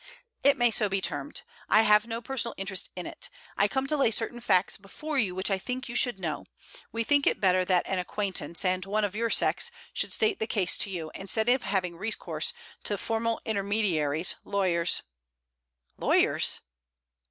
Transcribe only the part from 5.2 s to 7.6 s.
which I think you should know. We think it